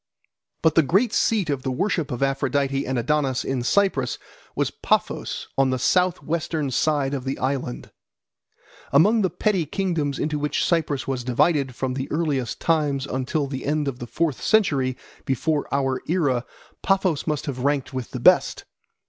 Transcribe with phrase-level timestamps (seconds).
[0.63, 4.17] But the great seat of the worship of Aphrodite and Adonis in Cyprus
[4.55, 7.91] was Paphos on the south western side of the island.
[8.91, 13.63] Among the petty kingdoms into which Cyprus was divided from the earliest times until the
[13.67, 16.47] end of the fourth century before our era
[16.81, 18.65] Paphos must have ranked with the best.